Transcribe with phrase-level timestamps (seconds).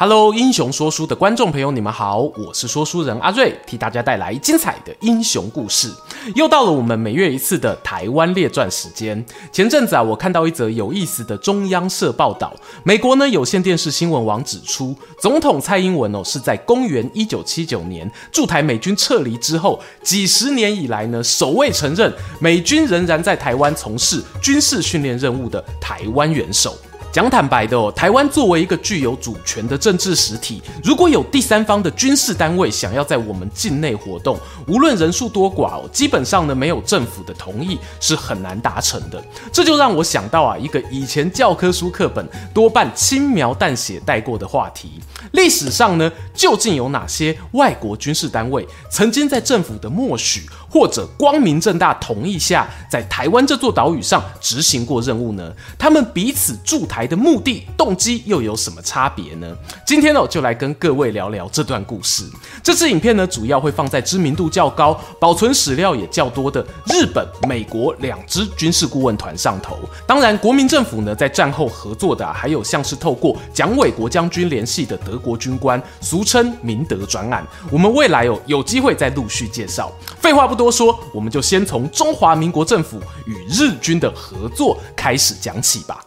[0.00, 5.92] Hello，英雄说书的观众朋友，你们好，我是说书人阿瑞，替大家带来精彩的英雄故事。
[6.36, 9.26] 又到了我们每月一次的台湾列传时间。
[9.50, 26.78] 前阵子啊，我看到一则有意思的中央社报道，美国呢有线电视新闻网指出，总统蔡英文哦是在公元一九七九年驻台美军撤离之后，几十年以来呢首位承认美军仍然在台湾从事军事训练任务的台湾元首。
[27.18, 39.20] 讲坦白的哦，台湾作为一个具有主权的政治实体，如果有第三方的军事单位想要在我们境内活动，无论人数多寡哦，基本上呢没有政府的同意是很难达成的。
[39.52, 45.00] 这就让我想到啊，一个以前教科书课本多半轻描淡写带过的话题：
[45.32, 55.52] 历史上呢，究竟有哪些外国军事单位曾经在政府的默许或者光明正大同意下，在台湾这座岛屿上执行过任务呢？
[55.78, 59.56] 他们彼此驻台的目的、动机又有什么差别呢？
[59.86, 62.24] 今天呢，就来跟各位聊聊这段故事。
[62.62, 69.78] 这支影片呢，主要会放在知名度较高、保存史料也较多的日本、美国两支军事顾问团上头。
[70.06, 77.46] 当然，国民政府呢，在战后合作的，还有像是透过蒋纬国将军联系的德国军官，俗称明德专案。
[77.70, 79.90] 我们未来哦，有机会再陆续介绍。
[80.20, 86.04] 废话不多说，我们就先从中华民国政府与日军的合作开始讲起吧。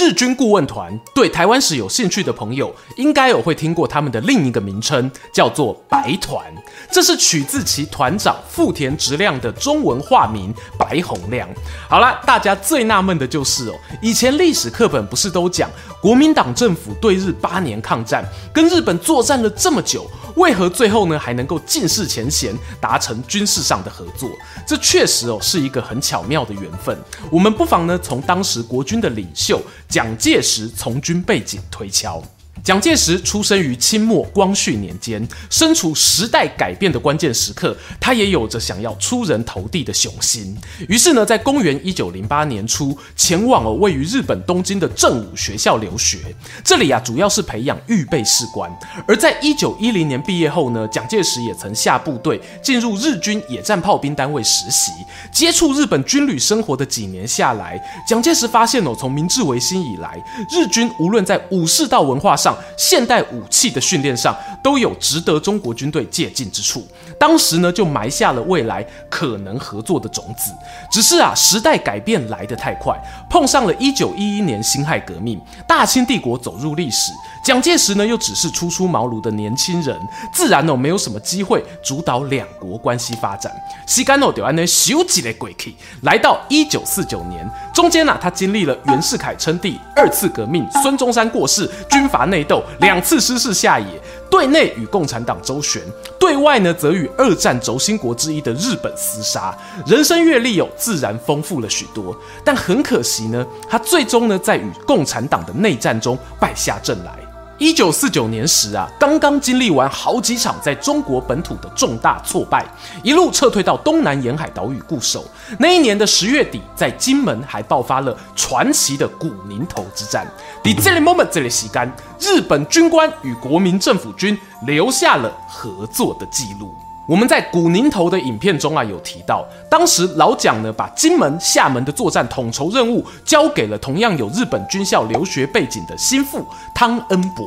[0.00, 6.42] 日军顾问团对台湾史有兴趣的朋友，应该有会听过他们的另一个名称，叫做白团。
[6.90, 11.46] 这是取自其团长富田直亮的中文化名白洪亮。
[11.86, 15.68] 好了，大家最纳闷的就是哦，以前历史课本不是都讲
[16.00, 24.30] 国民党政府对日八年抗战，跟日本作战了这么久，为何最后呢还能够尽释前嫌，达成军事上的合作？
[24.66, 26.98] 这确实哦是一个很巧妙的缘分。
[27.30, 29.60] 我们不妨呢从当时国军的领袖。
[29.90, 32.22] 蒋介石从军背景推敲。
[32.62, 40.56] 蒋介石出生于清末光绪年间，身处时代改变的关键时刻，他也有着想要出人头地的雄心。
[40.88, 46.18] 于是呢，在公元一九零八年初，前往了位于日本东京的正武学校留学。
[46.62, 48.70] 这里啊，主要是培养预备士官。
[49.08, 54.92] 而在一九一零年毕业后呢，蒋介石也曾下部队进入日军野战炮兵单位实习，
[55.32, 66.86] 接触日本军旅生活的几年下来，蒋介石发现哦，从明治维新以来，日军无论在武士道文化上，现代武器的训练上都有值得中国军队借鉴之处。
[67.18, 70.52] 当时呢，就埋下了未来可能合作的种子。
[70.90, 72.98] 只是啊，时代改变来得太快，
[73.30, 77.12] 碰上了一九一一年辛亥革命，大清帝国走入历史。
[77.44, 79.96] 蒋介石呢，又只是初出茅庐的年轻人，
[80.32, 83.50] 自然哦，没有什么机会主导两国关系发展。
[83.86, 93.86] 西干哦，就安呢，咻几的过去，来到一九四九年，中间呢、他经历了袁世凯称帝、二次革命、孙中山过世、军阀内斗、两次失势下野，
[94.30, 95.82] 对内与共产党周旋，
[96.18, 99.54] 对外呢，则与二战轴心国之一的日本厮杀。
[99.84, 102.16] 人生阅历有，自然丰富了许多。
[102.44, 107.18] 但很可惜呢，他最终呢，在与共产党的内战中败下阵来。
[107.58, 112.64] 一九四九年时啊，刚刚经历完好几场在中国本土的重大挫败，
[113.02, 115.26] 一路撤退到东南沿海岛屿固守。
[115.58, 120.26] 那一年的十月底，在金门还爆发了传奇的古宁头之战。
[120.62, 121.90] 在这里 moment 这里时间，
[122.20, 126.74] 日本军官与国民政府军留下了合作的记录。
[127.08, 137.44] 我们在古宁头的影片中啊，有提到，当时老蒋呢，把金门、厦门的作战统筹任务交给了同样有日本军校留学背景的心腹汤恩伯。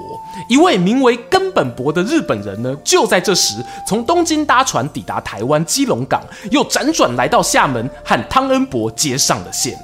[0.50, 9.78] 一位名为根本博的日本人呢，就在这时从东京搭船抵达台湾基隆港，又辗转来到厦门，和汤恩伯接上了线。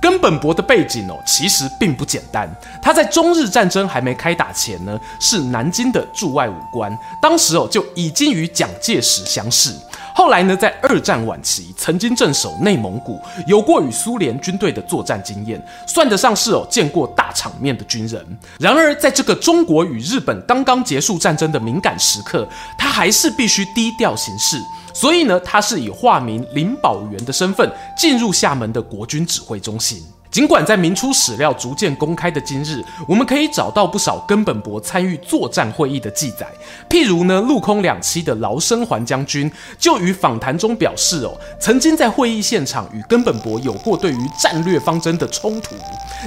[0.00, 2.48] 根本博的背景哦，其实并不简单。
[2.80, 9.74] 他在中日战争还没开打前呢，是南京的驻外武官，当时哦就已经与蒋介石相识。
[10.12, 18.38] 后来呢，在二战晚期曾经镇守内蒙古，有过与苏联军队的作战经验，算得上是哦见过大场面的军人。
[18.58, 22.46] 然而，在这个中国与日本刚刚结束战争的敏感时刻，
[22.76, 24.60] 他还是必须低调行事。
[24.92, 30.02] 所以呢，他是以化名林保源的身份进入厦门的国军指挥中心。
[30.30, 36.46] 尽管在明初史料逐渐公开的今日，我们可以找到不少根本博参与作战会议的记载。
[36.88, 45.74] 譬如呢，陆空两栖的劳生环将军就于访谈中表示哦，曾经在会议现场与根本博有过对于战略方针的冲突。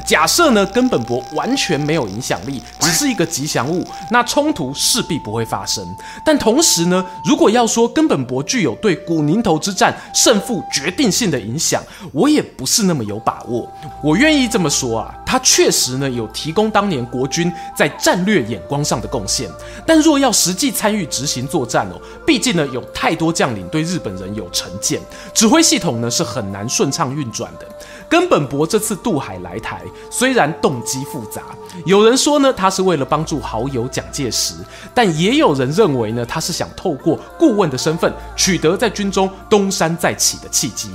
[0.06, 5.84] 假设呢，根本博完全没有影响力，只是一个吉祥物，那冲突势必不会发生。
[6.26, 13.72] 但同时呢，如果要说根本博具有对古宁头之战胜负决定性的影响，我也不是那么有把握。
[14.02, 19.50] 我愿意这么说啊，他确实呢有提供当年国军在战略眼光上的贡献，
[19.86, 25.00] 但若要实际参与执行作战哦，毕竟呢有太多将领对日本人有成见，
[25.34, 27.66] 指挥系统呢是很难顺畅运转的。
[28.10, 29.82] 根本博这次渡海来台，
[30.12, 31.42] 虽然动机复杂，
[31.86, 34.54] 有人说呢他是为了帮助好友蒋介石，
[34.94, 40.92] 但也有人认为呢他是想透过顾问的身份取得在军中东山再起的契机。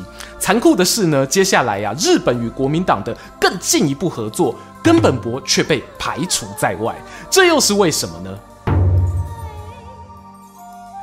[0.48, 6.96] 残酷的是呢，接下来呀、啊，日本与国民党的更进一步合作，根本博却被排除在外，
[7.28, 8.30] 这又是为什么呢？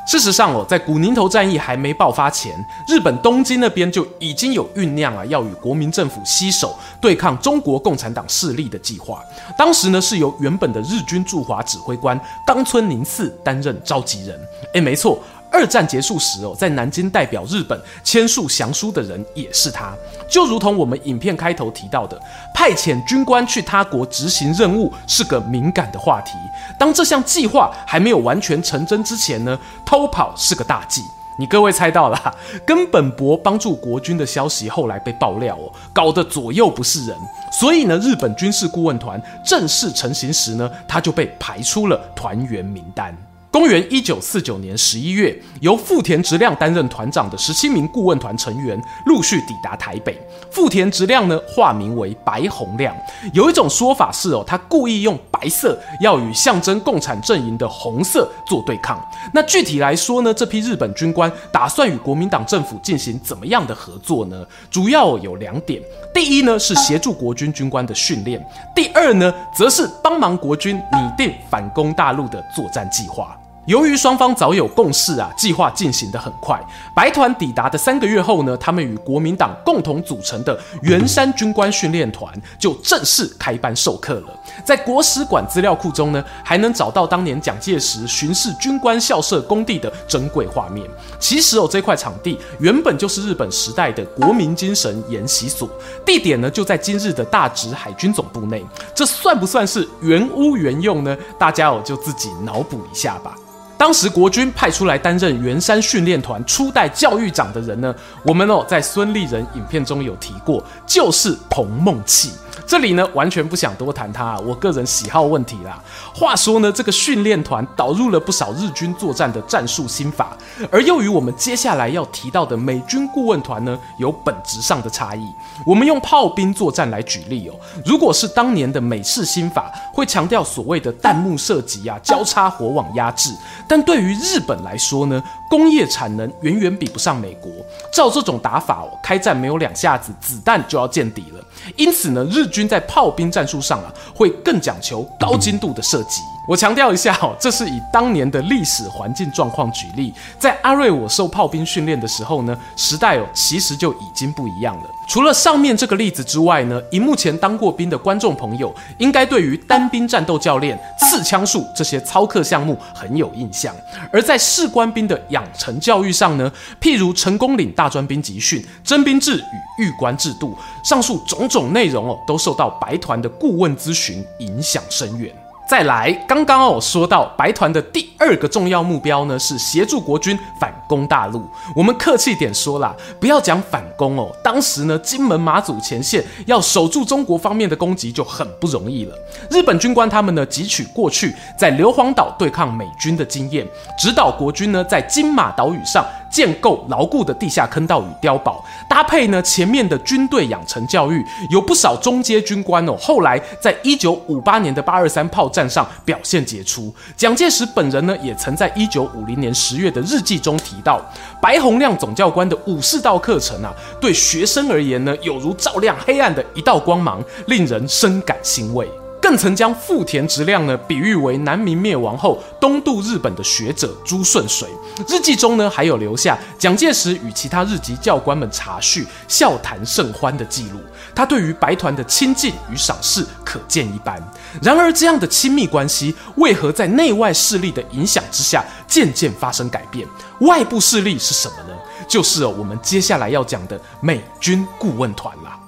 [0.07, 2.53] 事实上哦，在古宁头战役还没爆发前，
[2.87, 9.19] 日本东京那边就已经有酝酿啊，要与国民政府携手对抗中国共产党势力的计划。
[9.55, 14.39] 当时呢，是由原本的日军驻华指挥官冈村宁次担任召集人。
[14.73, 15.19] 诶，没错。
[15.55, 19.93] 二战结束时哦，在南京代表日本签署降书的人也是他。
[20.29, 22.19] 就如同我们影片开头提到的，
[22.53, 26.33] 派遣军官去他国执行任务是个敏感的话题。
[26.77, 31.01] 当这项计划还没有完全成真之前呢，偷跑是个大忌。
[31.39, 32.35] 你各位猜到了，
[32.67, 37.17] 根本博帮助国军的消息后来被爆料哦，搞得左右不是人。
[37.49, 43.15] 所以呢，日本军事顾问团正式成型时呢，他就被排出了团员名单。
[43.55, 50.21] 公元一九四九年十一月，由富田直亮担任团长的十七名顾问团成员陆续抵达台北。
[50.51, 52.93] 富田直亮呢，化名为白洪亮。
[53.31, 59.01] 有一种说法是哦，他故意用白色要与象征共产阵营的红色做对抗。
[59.33, 64.45] 那具体来说呢，这批日本军官打算与国民党政府进行怎么样的合作呢？
[64.69, 65.81] 主要有两点：
[66.13, 68.37] 第一呢，是协助国军军官的训练；
[68.75, 73.33] 第二呢，则是帮忙国军拟定反攻大陆的作战计划。
[73.65, 76.59] 由于双方早有共识啊，计划进行得很快。
[76.93, 84.39] 白团抵达的三个月后呢，他们与国民党共同组成的圆山军官训练团就正式开班授课了。
[84.63, 90.87] 在国史馆资料库中呢，还能找到当年蒋介石巡视军官校舍工地的珍贵画面。
[91.19, 95.67] 其实哦，这块场地原本就是日本时代的国民精神研习所，
[96.05, 98.63] 地点呢就在今日的大直海军总部内。
[98.93, 101.17] 这算不算是原屋原用呢？
[101.39, 103.35] 大家哦就自己脑补一下吧。
[103.77, 107.93] 当时国军派出来担任圆山训练团初代教育长的人呢，
[108.23, 112.29] 我们哦在孙立人影片中有提过，就是彭孟缉。
[112.65, 115.79] 这里呢，完全不想多谈他，我个人喜好问题啦。
[116.15, 120.35] 话说呢，这个训练团导入了不少日军作战的战术心法，
[120.71, 125.27] 而又与我们接下来要提到的美军顾问团呢，有本质上的差异。
[125.65, 127.53] 我们用炮兵作战来举例哦，
[127.85, 133.31] 如果是当年的美式心法，会强调所谓的弹幕射击啊，交叉火网压制。
[133.67, 137.51] 但对于日本来说呢，工业产能远远比不上美国。
[137.93, 141.43] 照这种打法哦，开战没有两下子，子弹就要见底了。
[141.75, 146.21] 因此呢，日军在炮兵战术上啊，会更讲求高精度的射击。
[146.47, 150.13] 我强调一下哦，这是以当年的历史环境状况举例。
[150.37, 154.83] 在阿瑞我受炮兵训练的时候呢，时代哦其实就已经不一样了。
[155.07, 163.73] 除了上面这个例子之外呢，以目前当过兵的观众朋友，应该对于单兵战斗教练、刺枪术这些操课项目很有印象。
[164.11, 166.49] 而在士官兵的养成教育上呢，
[166.79, 175.29] 譬如成功岭大专兵集训、征兵制与预官制度，上述种种内容哦，都受到白团的顾问咨询影响深远。
[175.67, 181.43] 再来，刚刚哦说到白团的第二个重要目标呢，是协助国军反攻大陆。
[181.75, 184.31] 我们客气点说啦，不要讲反攻哦。
[184.43, 189.15] 当时呢，金门马祖前线要守住中国方面的攻击就很不容易了。
[189.49, 193.67] 日本军官他们呢，汲取过去在硫磺岛对抗美军的经验，
[193.97, 196.05] 指导国军呢在金马岛屿上。
[196.35, 206.93] 建构牢固的地下坑道与碉堡，搭配呢前面的军队养成教育，有不少中阶军官哦，后来在一九五八年的八二三炮战上表现杰出。
[207.15, 210.99] 蒋介石本人呢，也曾在一九五零年十月的日记中提到，
[211.41, 218.85] 白洪亮总教官的武士道课程啊，对学生而言呢，有如照亮黑暗的一道光芒，令人深感欣慰。
[219.25, 224.69] 更曾将富田直亮呢比喻为南明灭亡后东渡日本的学者朱顺水。
[225.07, 230.79] 日记中呢还有留下蒋介石与其他日籍教官们茶叙、笑谈甚欢的记录。
[231.15, 234.21] 他对于白团的亲近与赏识可见一斑。
[234.61, 240.07] 然而，这样的亲密关系为何在内外势力的影响之下渐渐发生改变？
[240.41, 241.75] 外部势力是什么呢？
[242.07, 245.59] 就是，我们接下来要讲的美军顾问团啦。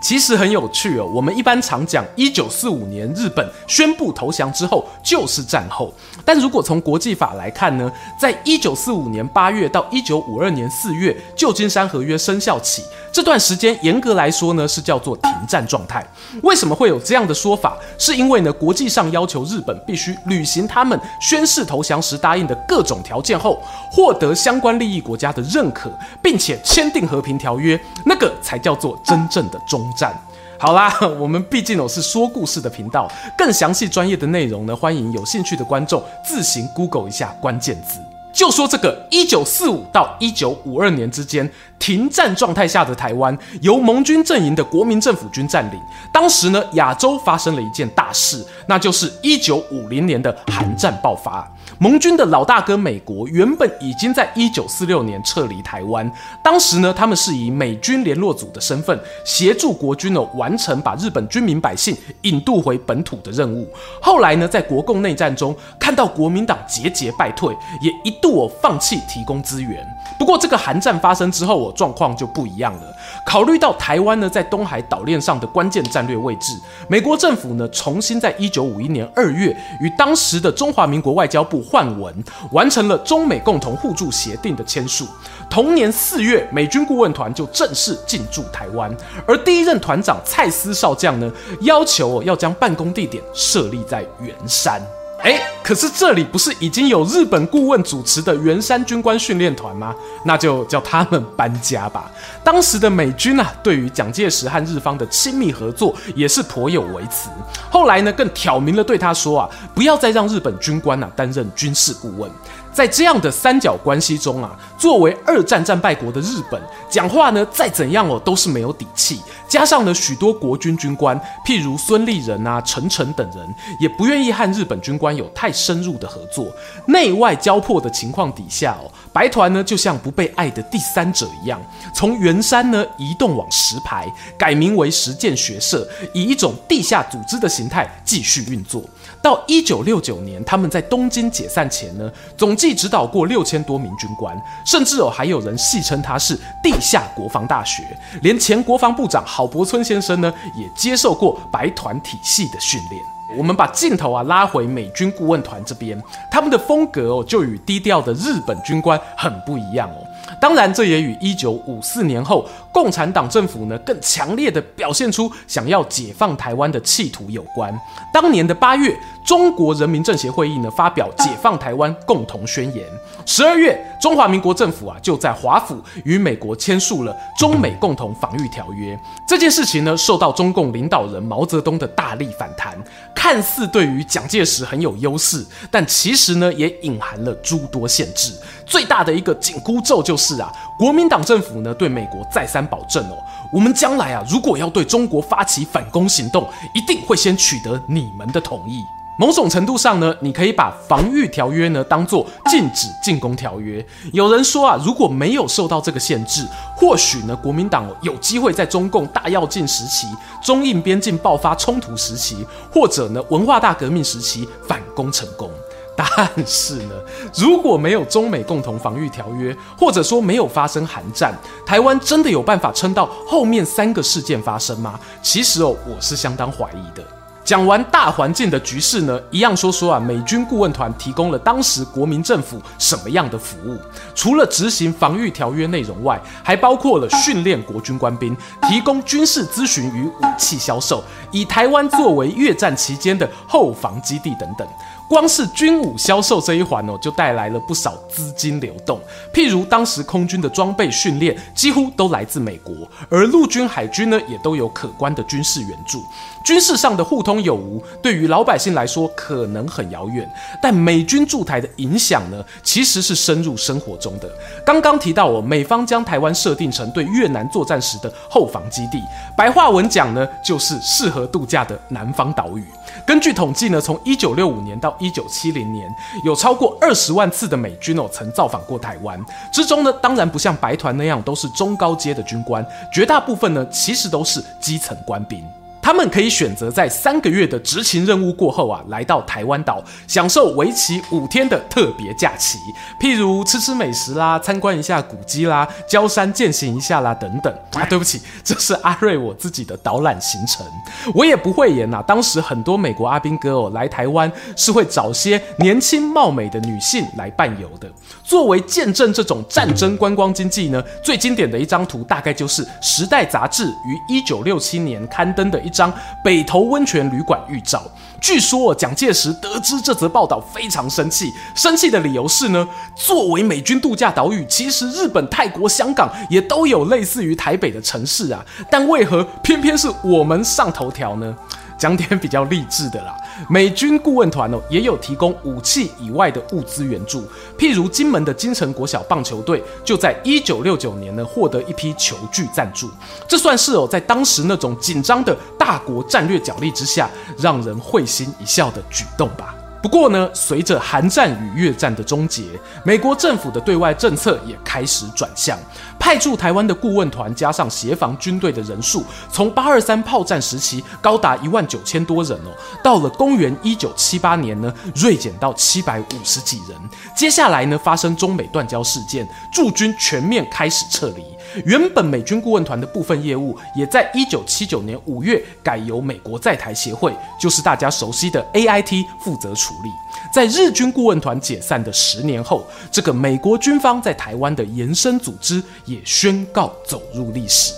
[0.00, 5.92] 其实很有趣哦，我们一般常讲一九四五年日本宣布投降之后就是战后，
[6.24, 16.04] 但如果从国际法来看呢，在一九四五年八月到一九五二年四月旧金山合约生效起，这段时间严格来说呢是叫做停战状态。
[16.42, 17.76] 为什么会有这样的说法？
[17.98, 25.92] 是因为呢国际上要求日本必须履行他们宣誓投降时答应的各种条件后，获得相关利益国家的认可，
[26.22, 29.60] 并且签订和平条约，那个才叫做真正的
[29.96, 30.14] 战。
[30.58, 37.98] 好啦， 我们毕竟我是说故事的频道，更详细专业的内容呢，欢迎有兴趣的观众自行 Google 一下关键字。
[38.32, 45.80] 就说这个一九四五到一九五二年之间停战状态下的台湾，由盟军阵营的国民政府军占领。
[46.12, 51.50] 当时呢，亚洲发生了一件大事，那就是一九五零年的韩战爆发。
[51.78, 56.10] 盟军的老大哥美国原本已经在一九四六年撤离台湾，
[56.44, 63.66] 当时呢，他们是以美军联络组的身份协助国军呢完成把日本军民百姓引渡回本土的任务。
[64.02, 69.82] 后来呢，在国共内战中看到国民党节节败退，也一度哦放弃提供资源。
[70.18, 72.82] 不过这个韩战发生之后哦，状况就不一样了。
[73.26, 76.58] 考虑到台湾呢在东海岛链上的关键战略位置，
[76.88, 82.14] 美国政府呢重新在一九五一年二月与当时的中华民国外交部换文，
[82.52, 85.06] 完成了中美共同互助协定的签署。
[85.48, 88.94] 同年四月，美军顾问团就正式进驻台湾，
[89.26, 91.30] 而第一任团长蔡斯少将呢
[91.62, 94.80] 要求要将办公地点设立在圆山。
[95.22, 99.94] 哎，可是这里不是已经有日本顾问主持的圆山军官训练团吗？
[100.24, 102.10] 那就叫他们搬家吧。
[102.42, 107.28] 当时的美军啊，对于蒋介石和日方的亲密合作也是颇有微词。
[107.70, 112.30] 后来呢，更挑明了对他说啊，不要再让日本军官啊担任军事顾问。
[112.72, 119.20] 在这样的三角关系中啊，作为二战战败国的日本，讲话呢再怎样哦都是没有底气。
[119.48, 126.46] 加上呢许多国军军官，譬如孙立人啊、陈诚等人，也不愿意和日本军官有太深入的合作。
[126.86, 131.60] 内外交迫的情况底下哦，白团呢就像不被爱的第三者一样，
[131.92, 134.06] 从圆山呢移动往石牌，
[134.38, 138.82] 改名为实践学社，以一种地下组织的形态继续运作。
[139.20, 144.36] 到一九六九年，他们在东京解散前呢，总计指导过六千多名军官，
[144.66, 147.82] 甚至哦还有人戏称他是地下国防大学。
[148.20, 153.02] 连前国防部长郝柏村先生呢，也接受过白团体系的训练。
[153.38, 155.98] 我们把镜头啊拉回美军顾问团这边，
[156.30, 160.04] 他们的风格哦就与低调的日本军官很不一样哦。
[160.40, 167.72] 当然，这也与一九五四年后共产党政府呢更强烈的表现出想要解放台湾的企图有关。
[168.12, 172.84] 当年的八月，中国人民政协会议呢发表解放台湾共同宣言；
[173.26, 178.98] 十二月，中华民国政府啊就在华府与美国签署了中美共同防御条约。
[179.28, 182.76] 这件事情呢受到中共领导人毛泽东的大力反弹，
[183.14, 188.32] 看似对于蒋介石很有优势，但其实呢也隐含了诸多限制。
[188.66, 193.16] 最大的一个紧箍咒就是啊，国民党政府呢对美国再三保证哦，
[193.52, 198.84] 我们将来啊如果要对中国发起反攻行动，一定会先取得你们的同意。
[199.20, 203.86] 某种程度上呢，你可以把防御条约呢当做禁止进攻条约。
[204.14, 210.06] 有人说啊，如果没有受到这个限制，或许呢国民党有机会在中共大跃进时期、
[210.42, 215.50] 中印边境爆发冲突时期，或者呢文化大革命时期反攻成功。
[215.94, 216.08] 但
[216.46, 216.94] 是呢，
[217.36, 224.98] 如果没有中美共同防御条约，或者说没有发生韩战，台湾真的有办法撑到后面三个事件发生吗？
[225.22, 227.04] 其实哦，我是相当怀疑的。
[227.50, 233.76] 讲完大环境的局势呢，一样说说啊，美军顾问团提供了当时国民政府什么样的服务？
[234.14, 238.36] 除了执行防御条约内容外，还包括了训练国军官兵、
[238.68, 241.02] 提供军事咨询与武器销售，
[241.32, 244.64] 以台湾作为越战期间的后防基地等等。
[245.10, 249.00] 光是军武销售这一环哦，就带来了不少资金流动。
[249.34, 252.72] 譬如当时空军的装备训练几乎都来自美国，
[253.08, 256.00] 而陆军、海军呢也都有可观的军事援助。
[256.44, 260.30] 军事上的互通有无，对于老百姓来说可能很遥远，
[260.62, 264.30] 但美军驻台的影响呢，其实是深入生活中的。
[264.64, 269.02] 刚刚提到哦，美方将台湾设定成对越南作战时的后防基地，
[269.36, 272.64] 白话文讲呢，就是适合度假的南方岛屿。
[273.04, 275.92] 根据统计呢，从一九六五年到一九七零年，
[276.22, 279.18] 有超过二十万次的美军哦曾造访过台湾，
[279.52, 285.44] 之中呢，当然不像白团那样都是中高阶的军官，绝大部分呢其实都是基层官兵。
[285.90, 292.60] 他们可以选择在三个月的执勤任务过后啊，来到台湾岛，享受为期五天的特别假期，
[293.00, 297.52] 譬如吃吃美食啦，参观一下古迹啦，郊山践行一下啦，等等。
[297.74, 300.64] 啊，对不起，这是阿瑞我自己的导览行程，
[301.12, 302.00] 我也不讳言呐。
[302.06, 307.90] 当时很多美国阿兵哥哦来台湾，是会找些年轻貌美的女性来伴游的。
[308.22, 315.79] 作为见证这种战争观光经济呢，最经典的一张图，大概就是《时代》杂志于一九六七年刊登的一张
[316.24, 317.82] 北投温泉旅馆预兆。
[318.20, 331.34] 据说蒋介石得知这则报道非常生气，生气的理由是呢，作为美军度假岛屿，其实日本、泰国、香港也都有类似于台北的城市啊，但为何偏偏是我们上头条呢？
[331.80, 333.16] 讲点比较励志的啦，
[333.48, 337.24] 美军顾问团哦也有提供武器以外的物资援助，
[337.58, 342.90] 譬如金门的金城国小棒球队就在一九六九年呢获得一批球具赞助，
[343.26, 347.08] 这算是哦在当时那种紧张的大国战略角力之下，
[347.38, 349.54] 让人会心一笑的举动吧。
[349.82, 352.42] 不过呢，随着韩战与越战的终结，
[352.84, 355.58] 美国政府的对外政策也开始转向，
[355.98, 362.52] 派驻台湾的顾问团加上协防军队的人数，从八二三炮战时期高达一万九千多人哦，
[362.84, 366.78] 到了公元一九七八年呢，锐减到七百五十几人。
[367.16, 371.24] 接下来呢，发生中美断交事件，驻军全面开始撤离。
[371.64, 379.90] 原本美军顾问团的部分业务，也在一九七九年五月改由美国在台协会，就是大家熟悉的 AIT 负责处理。
[380.32, 387.72] 在日军顾问团解散的十年后，这个美国军方在台湾的延伸组织也宣告走入历史。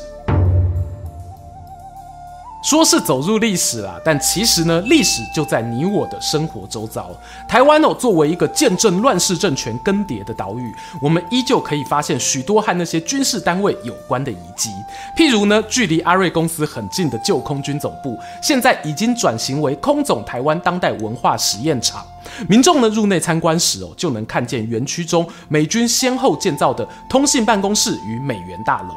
[2.62, 7.10] 说是走入历史啦，但其实呢，历史就在你我的生活周遭。
[7.48, 14.70] 台湾哦，作为一个见证乱世政权更迭的岛屿，我们依旧可以发现许多和那些军事单位有关的遗迹。
[15.16, 22.06] 譬如呢，距离阿瑞公司很近的旧空军总部，现在已经转型为空总台湾当代文化实验场。
[22.48, 28.94] 民众呢入内参观时哦，就能看见园区中美军先后建造的通信办公室与美元大楼，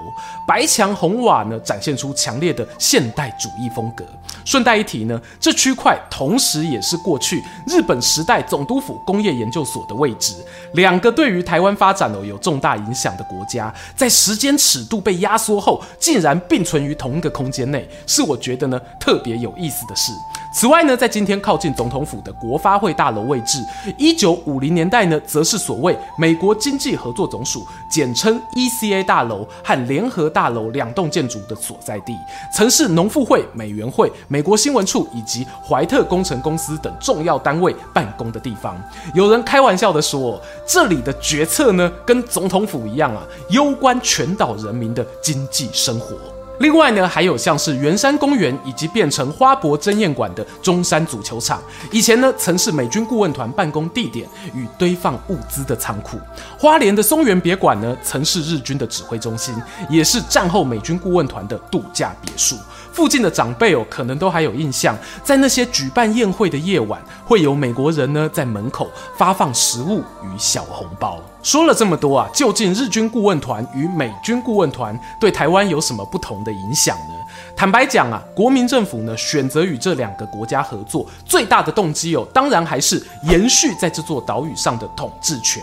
[0.48, 4.06] 白墙红瓦呢展现出强烈的现代主义风格。
[4.44, 10.36] 顺带一提呢，这区块同时也是过去日本时代总督府工业研究所的位置。
[10.74, 20.12] 两个对于台湾发展哦有重大影响的国家，在时间尺度被压缩后，竟然并存于同一个空间内，是我觉得呢特别有意思的事。
[20.58, 23.62] 此外呢，在今天靠近总统府的国发会大楼位置，
[23.98, 32.18] 一九五零年代呢，则是所谓美国经济合作总署（简称 ECA） 大楼和联合大楼两栋建筑的所在地，
[32.54, 38.82] 曾是农复会、美元会、美国新闻处以及怀特工程公司等重要单位办公的地方。
[39.14, 46.16] 有人开玩笑的说，这里的决策呢，跟总统府一样啊，攸关全岛人民的经济生活。
[46.60, 56.18] 另外呢，还有像是圆山公园以及变成花博争艳馆的中山足球场，以前呢曾是美军顾问团办公地点与堆放物资的仓库。
[56.58, 59.54] 花莲的松原别馆呢，曾是日军的指挥中心，
[59.90, 62.56] 也是战后美军顾问团的度假别墅。
[62.96, 71.22] 附近的长辈哦，可能都还有印象，在那些举办宴会的夜晚，会有美国人呢在门口发放食物与小红包。
[71.44, 77.14] 说了这么多啊，究竟日军顾问团与美军顾问团对台湾有什么不同的影响呢？
[77.54, 85.62] 坦白讲啊，国民政府呢选择与这两个国家合作，最大的动机哦，当然还是延续在这座岛屿上的统治权。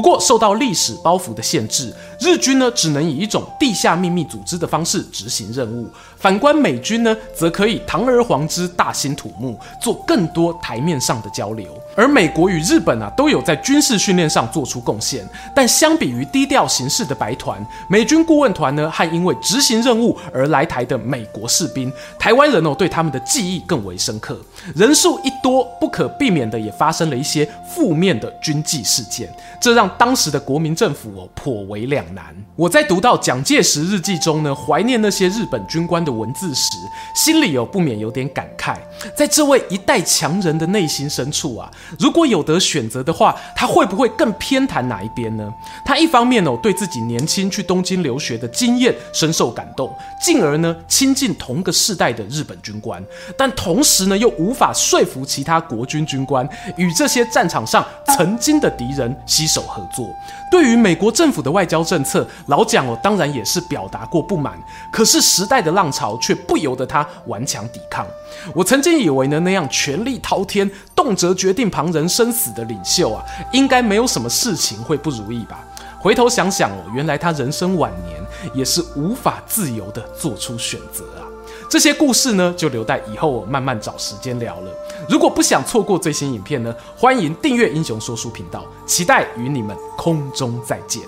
[0.00, 5.90] 不过，受到历史包袱的限制，日军呢只能以一种地下秘密组织的方式执行任务。
[6.16, 11.66] 反观美军呢，则可以堂而皇之、大兴土木，做更多台面上的交流。
[11.94, 15.28] 而美国与日本啊，都有在军事训练上做出贡献。
[15.54, 24.40] 但相比于低调行事的白团，美军顾问团呢，和因为执行任务而来台的美国士兵，台湾人哦对他们的记忆更为深刻。
[24.74, 32.34] 人数一多，不可避免的也发生了一些负面的军纪事件，这让当时的国民政府哦颇为两难。
[32.56, 36.70] 我在读到蒋介石日记中呢，怀念那些日本军官的文字时，
[37.14, 38.76] 心里哦不免有点感慨。
[39.14, 45.52] 在这位一代强人的内心深处啊，如果有得选择的话，他会不会更偏袒哪一边呢？
[45.84, 53.02] 他一方面哦对自己年轻去东京留学的经验深受感动，进而呢亲近同个世代的日本军官，
[53.36, 57.84] 但同时呢又无法说服其他国军军官与这些战场上
[58.16, 59.14] 曾经的敌人
[59.50, 60.08] 手合作。
[60.50, 64.58] 对于美国政府的外交政策，老蒋哦当然也是表达过不满，
[64.92, 68.06] 可是时代的浪潮却不由得他顽强抵抗。
[68.54, 75.64] 我曾经以为呢那样权力滔天、动辄决定旁人生死的领袖啊，应该没有什么事情会不如意吧。
[75.98, 78.16] 回头想想哦，原来他人生晚年
[78.54, 81.22] 也是无法自由地做出选择啊。
[81.68, 84.72] 这些故事呢，就留待以后我慢慢找时间聊了。
[85.08, 91.02] 如果不想错过最新影片呢，欢迎订阅英雄说书频道，期待与你们空中再见。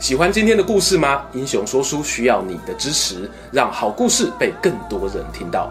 [0.00, 1.22] 喜欢今天的故事吗？
[1.32, 5.70] 英雄说书需要你的支持，让好故事被更多人听到。